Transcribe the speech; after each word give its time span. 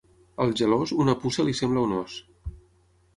Al 0.45 0.53
gelós, 0.61 0.93
una 1.03 1.15
puça 1.25 1.45
li 1.47 1.55
sembla 1.59 1.83
un 1.91 1.93
ós. 1.99 2.17